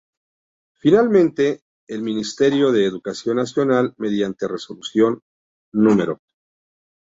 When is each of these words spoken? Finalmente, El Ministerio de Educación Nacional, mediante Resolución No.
Finalmente, 0.79 1.61
El 1.87 2.01
Ministerio 2.01 2.71
de 2.71 2.87
Educación 2.87 3.35
Nacional, 3.37 3.93
mediante 3.99 4.47
Resolución 4.47 5.21
No. 5.73 6.19